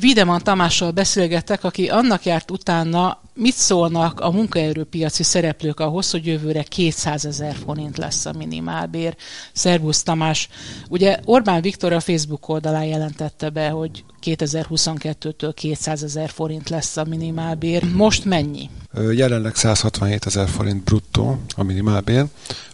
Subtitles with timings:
[0.00, 6.62] Videman Tamással beszélgetek, aki annak járt utána, mit szólnak a munkaerőpiaci szereplők ahhoz, hogy jövőre
[6.62, 9.16] 200 ezer forint lesz a minimálbér.
[9.52, 10.48] Szervusz Tamás!
[10.88, 17.04] Ugye Orbán Viktor a Facebook oldalán jelentette be, hogy 2022-től 200 ezer forint lesz a
[17.04, 17.92] minimálbér.
[17.92, 18.70] Most mennyi?
[19.12, 22.24] Jelenleg 167 ezer forint bruttó a minimálbér,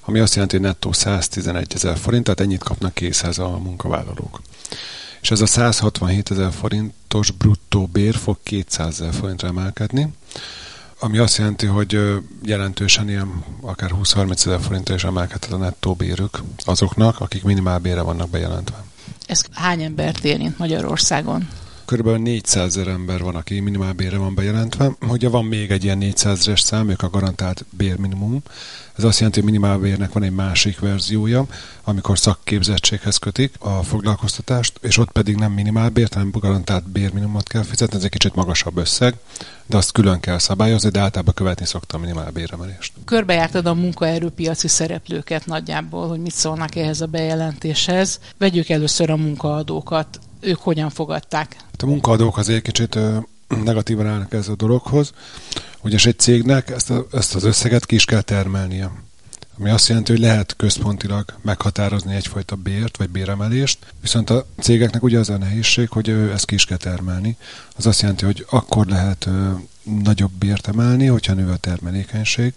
[0.00, 4.40] ami azt jelenti, hogy nettó 111 ezer forint, tehát ennyit kapnak 200 a munkavállalók
[5.20, 10.08] és ez a 167 ezer forintos bruttó bér fog 200 ezer forintra emelkedni,
[10.98, 11.98] ami azt jelenti, hogy
[12.42, 18.30] jelentősen ilyen akár 20-30 ezer forintra is emelkedhet a nettó bérük azoknak, akik minimálbére vannak
[18.30, 18.84] bejelentve.
[19.26, 21.48] Ez hány embert érint Magyarországon?
[21.90, 24.90] Körülbelül 400 ezer ember van, aki minimálbérre van bejelentve.
[25.06, 28.42] Hogyha van még egy ilyen 400 ezer szám, ők a garantált bérminimum.
[28.96, 31.46] Ez azt jelenti, hogy minimálbérnek van egy másik verziója,
[31.84, 37.96] amikor szakképzettséghez kötik a foglalkoztatást, és ott pedig nem minimálbér, hanem garantált bérminimumot kell fizetni,
[37.96, 39.14] ez egy kicsit magasabb összeg,
[39.66, 42.92] de azt külön kell szabályozni, de általában követni szokta a minimálbéremelést.
[43.04, 48.20] Körbejártad a munkaerőpiaci szereplőket nagyjából, hogy mit szólnak ehhez a bejelentéshez.
[48.38, 51.56] Vegyük először a munkaadókat ők hogyan fogadták?
[51.78, 52.98] A munkaadók azért kicsit
[53.48, 55.12] negatívan állnak ez a dologhoz,
[55.80, 58.90] ugyanis egy cégnek ezt, a, ezt az összeget ki is kell termelnie.
[59.58, 65.18] Ami azt jelenti, hogy lehet központilag meghatározni egyfajta bért vagy béremelést, viszont a cégeknek ugye
[65.18, 67.36] az a nehézség, hogy ezt ki is kell termelni.
[67.76, 69.28] Az azt jelenti, hogy akkor lehet
[69.82, 72.54] nagyobb bért emelni, hogyha nő a termelékenység,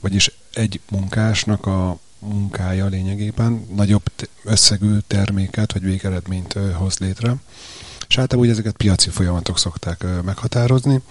[0.00, 4.02] vagyis egy munkásnak a munkája lényegében nagyobb
[4.44, 7.34] összegű terméket vagy végeredményt hoz létre.
[8.08, 11.02] És általában úgy ezeket piaci folyamatok szokták meghatározni,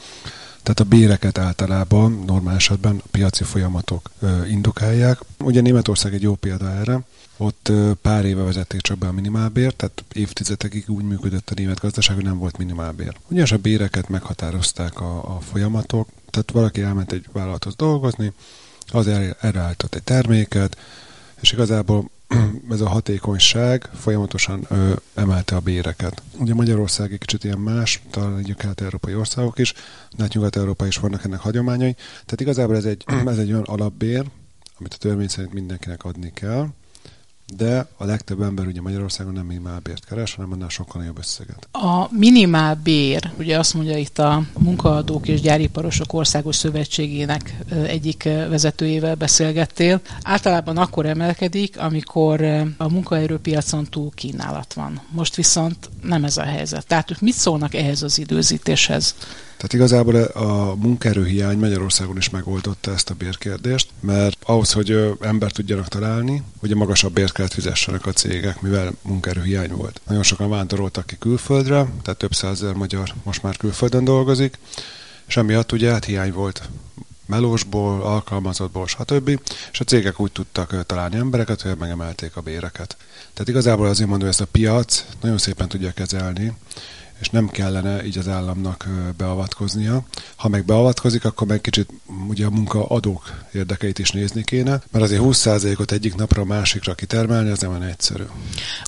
[0.64, 4.10] tehát a béreket általában normál esetben a piaci folyamatok
[4.50, 5.20] indukálják.
[5.40, 7.00] Ugye Németország egy jó példa erre,
[7.38, 7.72] ott
[8.02, 12.26] pár éve vezették csak be a minimálbért, tehát évtizedekig úgy működött a német gazdaság, hogy
[12.26, 13.16] nem volt minimálbér.
[13.28, 18.34] Ugyanis a béreket meghatározták a, a folyamatok, tehát valaki elment egy vállalathoz dolgozni,
[18.92, 20.78] az erre állított egy terméket,
[21.40, 22.10] és igazából
[22.70, 26.22] ez a hatékonyság folyamatosan ö, emelte a béreket.
[26.38, 29.74] Ugye Magyarország egy kicsit ilyen más, talán egy kelet-európai országok is,
[30.16, 31.94] de hát nyugat-európai is vannak ennek hagyományai.
[31.96, 34.26] Tehát igazából ez egy, ez egy olyan alapbér,
[34.80, 36.68] amit a törvény szerint mindenkinek adni kell,
[37.58, 41.68] de a legtöbb ember ugye Magyarországon nem minimálbért keres, hanem annál sokkal nagyobb összeget.
[41.72, 50.02] A minimálbér, ugye azt mondja itt a Munkaadók és Gyáriparosok Országos Szövetségének egyik vezetőjével beszélgettél.
[50.22, 52.42] Általában akkor emelkedik, amikor
[52.78, 55.02] a munkaerőpiacon túl kínálat van.
[55.10, 56.88] Most viszont nem ez a helyzet.
[56.88, 59.16] Tehát mit szólnak ehhez az időzítéshez?
[59.60, 65.88] Tehát igazából a munkaerőhiány Magyarországon is megoldotta ezt a bérkérdést, mert ahhoz, hogy embert tudjanak
[65.88, 70.02] találni, ugye magasabb bért kellett fizessenek a cégek, mivel munkaerőhiány volt.
[70.08, 74.60] Nagyon sokan vándoroltak ki külföldre, tehát több százezer magyar most már külföldön dolgozik,
[75.28, 76.70] és emiatt ugye hát hiány volt
[77.26, 79.40] melósból, alkalmazottból, stb.
[79.72, 82.98] És a cégek úgy tudtak találni embereket, hogy megemelték a béreket.
[83.34, 86.54] Tehát igazából azért mondom, hogy ezt a piac nagyon szépen tudja kezelni,
[87.20, 88.88] és nem kellene így az államnak
[89.18, 90.04] beavatkoznia.
[90.36, 91.90] Ha meg beavatkozik, akkor meg kicsit
[92.28, 97.50] ugye a munkaadók érdekeit is nézni kéne, mert azért 20%-ot egyik napra a másikra kitermelni,
[97.50, 98.24] az nem olyan egyszerű.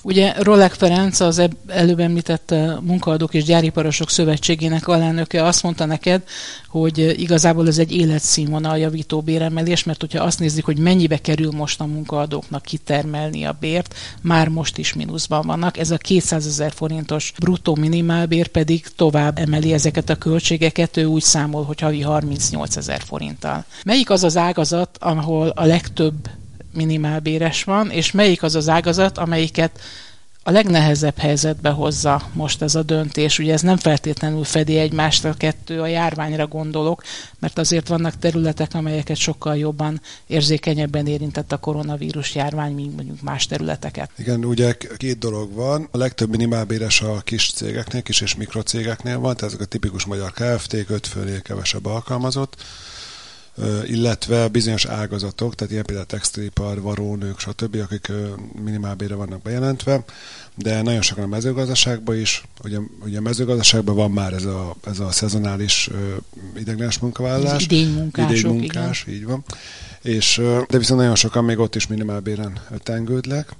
[0.02, 6.22] Ugye Rolek Ferenc, az előbb említett munkaadók és gyáriparosok szövetségének alelnöke azt mondta neked,
[6.68, 11.80] hogy igazából ez egy életszínvonal javító béremelés, mert hogyha azt nézzük, hogy mennyibe kerül most
[11.80, 15.78] a munkaadóknak kitermelni a bért, már most is mínuszban vannak.
[15.78, 21.04] Ez a 200 ezer forintos bruttó minimál minimálbér pedig tovább emeli ezeket a költségeket, ő
[21.04, 23.64] úgy számol, hogy havi 38 ezer forinttal.
[23.84, 26.28] Melyik az az ágazat, ahol a legtöbb
[26.74, 29.80] minimálbéres van, és melyik az az ágazat, amelyiket
[30.44, 33.38] a legnehezebb helyzetbe hozza most ez a döntés.
[33.38, 37.02] Ugye ez nem feltétlenül fedi egymást a kettő, a járványra gondolok,
[37.38, 43.46] mert azért vannak területek, amelyeket sokkal jobban érzékenyebben érintett a koronavírus járvány, mint mondjuk más
[43.46, 44.10] területeket.
[44.18, 45.88] Igen, ugye két dolog van.
[45.90, 50.32] A legtöbb minimálbéres a kis cégeknél, kis és mikrocégeknél van, tehát ezek a tipikus magyar
[50.32, 52.56] KFT-k, öt főnél kevesebb alkalmazott
[53.86, 58.12] illetve bizonyos ágazatok, tehát ilyen például textilipar, varónők, stb., akik
[58.64, 60.04] minimálbére vannak bejelentve,
[60.54, 65.00] de nagyon sokan a mezőgazdaságban is, ugye, ugye a mezőgazdaságban van már ez a, ez
[65.00, 65.90] a szezonális
[66.56, 67.64] ideglenes munkavállalás.
[67.64, 69.18] Idénymunkások, Idénymunkás, igen.
[69.18, 69.44] így van.
[70.02, 73.54] És, de viszont nagyon sokan még ott is minimálbéren tengődlek.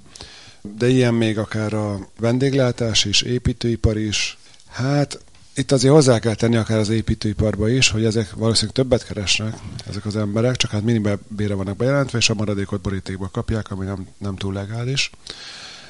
[0.77, 4.37] De ilyen még akár a vendéglátás is, építőipar is.
[4.67, 5.19] Hát
[5.55, 9.57] itt azért hozzá kell tenni akár az építőiparba is, hogy ezek valószínűleg többet keresnek,
[9.89, 14.07] ezek az emberek, csak hát minimálbére vannak bejelentve, és a maradékot borítékba kapják, ami nem,
[14.17, 15.09] nem túl legális.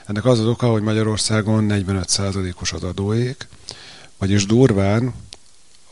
[0.06, 3.48] Ennek az az oka, hogy Magyarországon 45%-os az adóék,
[4.18, 5.14] vagyis durván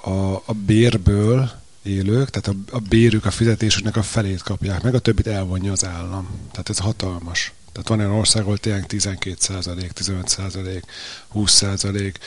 [0.02, 1.52] a, a bérből
[1.84, 5.86] élők, tehát a, a bérük, a fizetésüknek a felét kapják meg, a többit elvonja az
[5.86, 6.28] állam.
[6.52, 7.54] Tehát ez hatalmas.
[7.72, 10.84] Tehát van olyan ország, ahol tényleg 12 százalék, 15 százalék,
[11.28, 12.18] 20 százalék,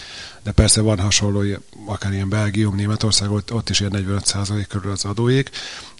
[0.42, 1.42] de persze van hasonló,
[1.86, 5.50] akár ilyen Belgium, Németország, ott, ott is ilyen 45 százalék körül az adóik.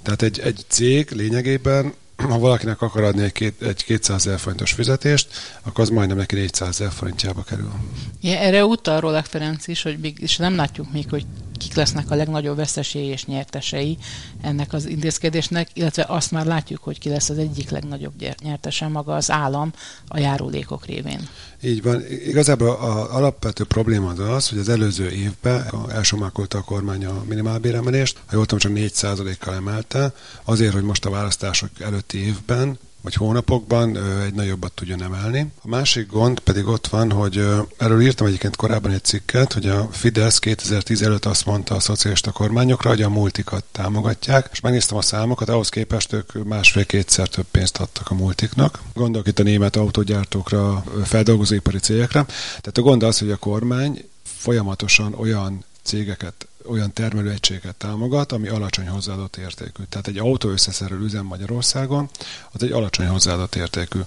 [0.02, 1.94] Tehát egy, egy cég lényegében
[2.30, 5.28] ha valakinek akar adni egy, két, egy 200 ezer forintos fizetést,
[5.62, 7.72] akkor az majdnem neki 400 ezer forintjába kerül.
[8.20, 11.26] Ja, erre utal Rolek Ferenc is, hogy még, és nem látjuk még, hogy
[11.58, 13.98] kik lesznek a legnagyobb veszesei és nyertesei
[14.42, 18.12] ennek az intézkedésnek, illetve azt már látjuk, hogy ki lesz az egyik legnagyobb
[18.42, 19.72] nyertese maga az állam
[20.08, 21.28] a járulékok révén.
[21.62, 22.02] Így van.
[22.26, 28.18] Igazából az alapvető probléma az az, hogy az előző évben elsomákolta a kormány a minimálbéremelést,
[28.26, 30.14] ha jól tudom, csak 4%-kal emelte,
[30.44, 35.46] azért, hogy most a választások előtti évben vagy hónapokban egy nagyobbat tudjon emelni.
[35.62, 37.46] A másik gond pedig ott van, hogy
[37.76, 42.30] erről írtam egyébként korábban egy cikket, hogy a Fidesz 2010 előtt azt mondta a szocialista
[42.30, 47.76] kormányokra, hogy a multikat támogatják, és megnéztem a számokat, ahhoz képest ők másfél-kétszer több pénzt
[47.76, 48.80] adtak a multiknak.
[48.94, 52.24] Gondolok itt a német autógyártókra, feldolgozóipari cégekre.
[52.46, 58.88] Tehát a gond az, hogy a kormány folyamatosan olyan cégeket olyan termelőegységet támogat, ami alacsony
[58.88, 59.82] hozzáadott értékű.
[59.88, 62.10] Tehát egy autó összeszerelő üzem Magyarországon,
[62.52, 64.00] az egy alacsony hozzáadott értékű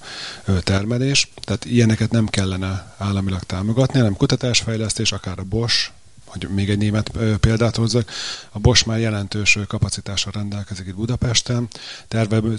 [0.59, 5.91] termelés, tehát ilyeneket nem kellene államilag támogatni, hanem kutatásfejlesztés, akár a Bosch,
[6.27, 8.11] hogy még egy német példát hozzak,
[8.51, 11.67] a Bosch már jelentős kapacitással rendelkezik itt Budapesten,
[12.07, 12.57] tervező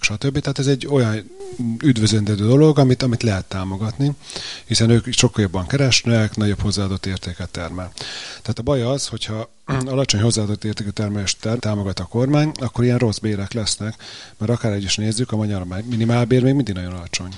[0.00, 0.38] stb.
[0.38, 1.30] Tehát ez egy olyan
[1.82, 4.12] üdvözlendő dolog, amit, amit lehet támogatni,
[4.64, 7.92] hiszen ők sokkal jobban keresnek, nagyobb hozzáadott értéket termel.
[8.28, 9.50] Tehát a baj az, hogyha
[9.86, 13.94] alacsony hozzáadott értékű termelést támogat a kormány, akkor ilyen rossz bérek lesznek,
[14.38, 17.34] mert akár egy is nézzük, a magyar minimálbér még mindig nagyon alacsony.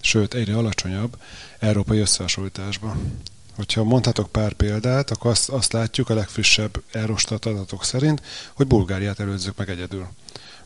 [0.00, 1.16] Sőt, egyre alacsonyabb
[1.58, 3.22] európai összehasonlításban.
[3.56, 8.22] Hogyha mondhatok pár példát, akkor azt, azt látjuk a legfrissebb Eurostat adatok szerint,
[8.54, 10.08] hogy Bulgáriát előzzük meg egyedül.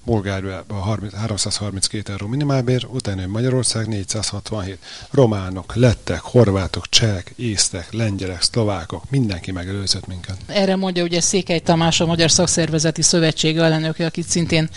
[0.05, 4.79] Bulgáriában 332 euró minimálbér, utána Magyarország 467.
[5.11, 10.37] Románok, lettek, horvátok, csehek, észtek, lengyelek, szlovákok, mindenki megelőzött minket.
[10.47, 14.69] Erre mondja ugye Székely Tamás, a Magyar Szakszervezeti Szövetség elnöke, akit szintén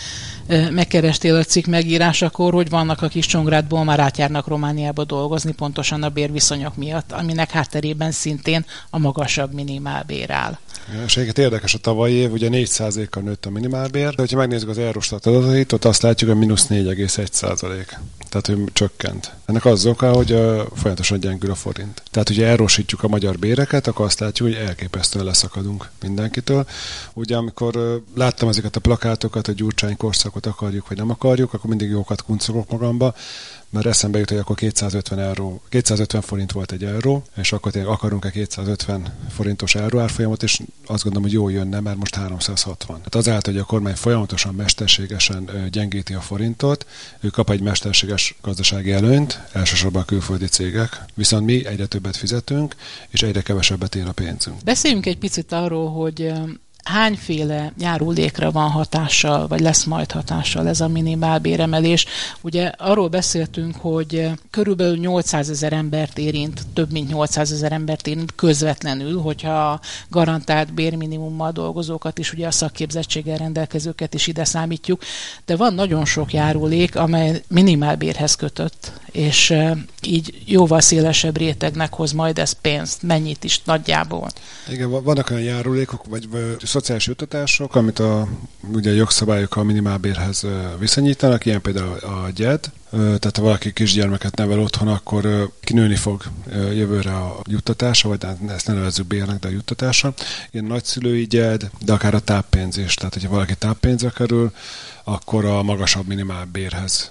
[0.70, 6.76] megkerestél a cikk megírásakor, hogy vannak, akik Csongrádból már átjárnak Romániába dolgozni, pontosan a bérviszonyok
[6.76, 10.58] miatt, aminek hátterében szintén a magasabb minimálbér áll.
[11.04, 15.26] És érdekes a tavalyi év, ugye 4%-kal nőtt a minimálbér, de ha megnézzük az Eurostat
[15.26, 17.86] adatait, ott azt látjuk, hogy mínusz 4,1%.
[18.28, 19.34] Tehát, hogy csökkent.
[19.44, 20.38] Ennek az oka, hogy uh,
[20.74, 22.02] folyamatosan gyengül a forint.
[22.10, 26.66] Tehát, hogyha elrosítjuk a magyar béreket, akkor azt látjuk, hogy elképesztően leszakadunk mindenkitől.
[27.12, 31.90] Ugye, amikor láttam ezeket a plakátokat, hogy Gyurcsány korszakot akarjuk, vagy nem akarjuk, akkor mindig
[31.90, 33.14] jókat kuncogok magamba,
[33.72, 37.90] mert eszembe jut, hogy akkor 250, euró, 250 forint volt egy euró, és akkor tényleg
[37.90, 43.00] akarunk-e 250 forintos euró árfolyamot, és azt gondolom, hogy jó jönne, mert most 360.
[43.02, 46.86] Hát azáltal, hogy a kormány folyamatosan mesterségesen gyengíti a forintot,
[47.20, 52.74] ő kap egy mesterséges gazdasági előnyt, elsősorban a külföldi cégek, viszont mi egyre többet fizetünk,
[53.08, 54.56] és egyre kevesebbet ér a pénzünk.
[54.64, 56.32] Beszéljünk egy picit arról, hogy
[56.84, 62.06] hányféle járulékra van hatással, vagy lesz majd hatással ez a minimálbéremelés.
[62.40, 68.34] Ugye arról beszéltünk, hogy körülbelül 800 ezer embert érint, több mint 800 ezer embert érint
[68.34, 75.02] közvetlenül, hogyha garantált bérminimummal dolgozókat is, ugye a szakképzettséggel rendelkezőket is ide számítjuk,
[75.44, 79.54] de van nagyon sok járulék, amely minimálbérhez kötött, és
[80.02, 84.30] így jóval szélesebb rétegnek hoz majd ez pénzt, mennyit is nagyjából.
[84.68, 86.28] Igen, vannak olyan járulékok, vagy
[86.72, 88.28] szociális jutatások, amit a
[88.72, 90.46] ugye jogszabályok a minimálbérhez
[90.78, 97.16] viszonyítanak, ilyen például a GYED, tehát ha valaki kisgyermeket nevel otthon, akkor kinőni fog jövőre
[97.16, 100.14] a juttatása, vagy hát ezt ne nevezzük bérnek, de a juttatása.
[100.50, 102.94] Ilyen nagyszülői gyed, de akár a táppénz is.
[102.94, 104.52] Tehát, hogyha valaki táppénzre kerül,
[105.04, 107.10] akkor a magasabb minimálbérhez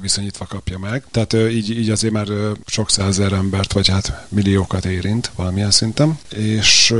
[0.00, 1.04] viszonyítva kapja meg.
[1.10, 2.26] Tehát így, így azért már
[2.66, 6.94] sok százezer embert, vagy hát milliókat érint valamilyen szinten, és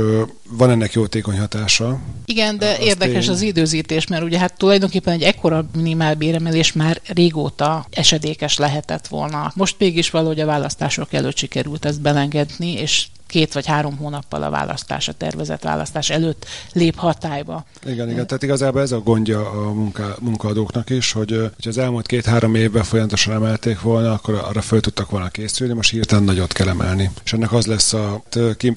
[0.49, 1.99] van ennek jótékony hatása.
[2.25, 3.33] Igen, de az érdekes tény...
[3.33, 9.51] az időzítés, mert ugye hát tulajdonképpen egy ekkora minimálbéremelés már régóta esedékes lehetett volna.
[9.55, 14.49] Most mégis valahogy a választások előtt sikerült ezt belengedni, és két vagy három hónappal a
[14.49, 17.65] választás, a tervezett választás előtt lép hatályba.
[17.85, 22.05] Igen, igen, tehát igazából ez a gondja a munka, munkaadóknak is, hogy, hogy az elmúlt
[22.05, 26.67] két-három évben folyamatosan emelték volna, akkor arra föl tudtak volna készülni, most hirtelen nagyot kell
[26.67, 27.11] emelni.
[27.23, 28.23] És ennek az lesz a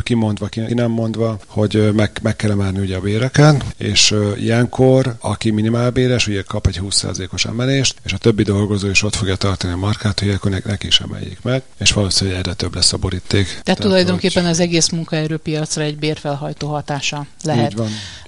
[0.03, 5.51] kimondva, ki nem mondva, hogy meg, meg kell emelni ugye a béreken, és ilyenkor, aki
[5.51, 9.77] minimálbéres, ugye kap egy 20%-os emelést, és a többi dolgozó is ott fogja tartani a
[9.77, 13.47] markát, hogy akkor neki is emeljék meg, és valószínűleg egyre több lesz a boríték.
[13.47, 17.75] Tehát, Tehát tulajdonképpen tulajdonképpen az egész munkaerőpiacra egy bérfelhajtó hatása lehet.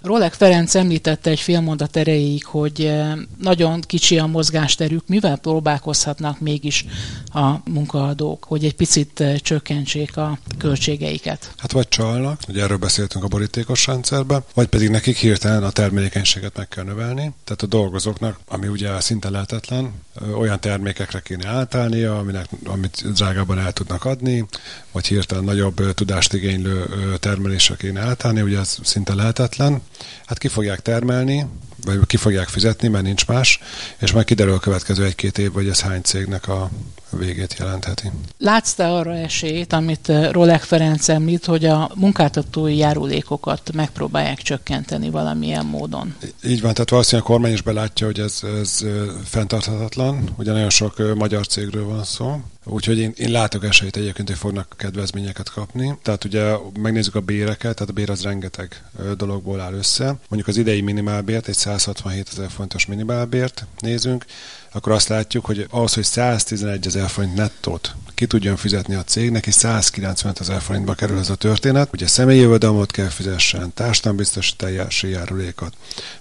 [0.03, 6.41] Rolek Ferenc említette egy fél mondat erejéig, hogy eh, nagyon kicsi a mozgásterük, mivel próbálkozhatnak
[6.41, 6.85] mégis
[7.33, 11.53] a munkaadók, hogy egy picit eh, csökkentsék a költségeiket.
[11.57, 16.57] Hát vagy csalnak, ugye erről beszéltünk a borítékos rendszerben, vagy pedig nekik hirtelen a termelékenységet
[16.57, 17.33] meg kell növelni.
[17.45, 19.93] Tehát a dolgozóknak, ami ugye szinte lehetetlen,
[20.39, 24.47] olyan termékekre kéne átállnia, aminek, amit drágában el tudnak adni,
[24.93, 26.85] vagy hirtelen nagyobb tudást igénylő
[27.19, 29.81] termelésre kéne átállni, ugye ez szinte lehetetlen.
[30.27, 31.47] Hát ki fogják termelni,
[31.85, 33.61] vagy ki fogják fizetni, mert nincs más,
[33.99, 36.71] és majd kiderül a következő egy-két év, hogy ez hány cégnek a
[37.11, 38.11] végét jelentheti.
[38.39, 45.67] Látsz te arra esélyt, amit Rolek Ferenc említ, hogy a munkáltatói járulékokat megpróbálják csökkenteni valamilyen
[45.67, 46.15] módon?
[46.45, 48.85] Így van, tehát valószínűleg a kormány is belátja, hogy ez, ez
[49.25, 54.37] fenntarthatatlan, ugye nagyon sok magyar cégről van szó, Úgyhogy én, én látok esélyt egyébként, hogy
[54.37, 55.99] fognak kedvezményeket kapni.
[56.03, 58.85] Tehát ugye megnézzük a béreket, tehát a bér az rengeteg
[59.17, 60.05] dologból áll össze.
[60.05, 64.25] Mondjuk az idei minimálbért, egy 167 ezer fontos minimálbért nézünk,
[64.73, 69.31] akkor azt látjuk, hogy ahhoz, hogy 111 ezer forint nettót ki tudjon fizetni a cég,
[69.31, 71.89] neki 190 ezer forintba kerül ez a történet.
[71.93, 75.73] Ugye személyi jövedelmet kell fizessen, társadalombiztosítási járulékot,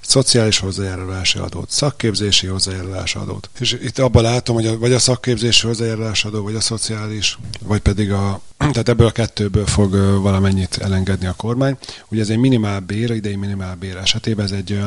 [0.01, 3.49] szociális hozzájárulási adót, szakképzési hozzájárulási adót.
[3.59, 7.81] És itt abban látom, hogy a, vagy a szakképzési hozzájárulási adó, vagy a szociális, vagy
[7.81, 11.77] pedig a tehát ebből a kettőből fog valamennyit elengedni a kormány.
[12.09, 14.79] Ugye ez egy minimál bér, idei minimál bér esetében ez egy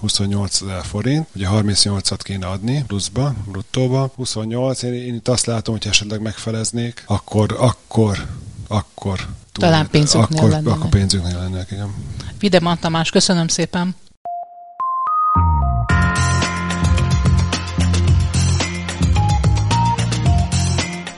[0.00, 4.12] 28 ezer forint, ugye 38-at kéne adni pluszba, bruttóba.
[4.16, 8.26] 28, én, én itt azt látom, hogy esetleg megfeleznék, akkor, akkor,
[8.68, 9.16] akkor
[9.52, 10.70] túl, Talán pénzüknél akkor, lenne.
[10.70, 11.94] Akkor pénzüknél lenne, igen.
[12.38, 13.94] Videman Tamás, köszönöm szépen.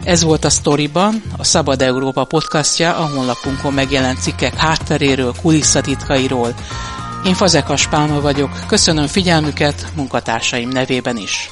[0.05, 6.55] Ez volt a Storyban, a Szabad Európa podcastja, a honlapunkon megjelent cikkek hátteréről, kulisszatitkairól.
[7.27, 11.51] Én Fazekas Pálma vagyok, köszönöm figyelmüket munkatársaim nevében is.